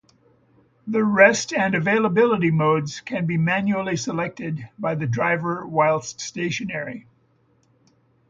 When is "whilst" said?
5.67-6.21